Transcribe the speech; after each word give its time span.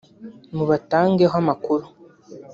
mubatangeho 0.55 1.35
amakuru 1.41 1.85